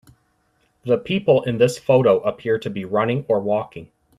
[0.83, 3.91] The people in this photo appear to be running or walking.